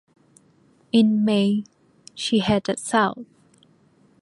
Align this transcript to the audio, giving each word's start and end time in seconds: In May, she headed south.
In 0.91 1.23
May, 1.23 1.63
she 2.15 2.39
headed 2.39 2.79
south. 2.79 3.23